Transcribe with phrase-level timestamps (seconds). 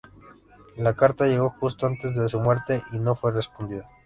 [0.77, 3.87] La carta llegó justo antes de su muerte y no fue respondida.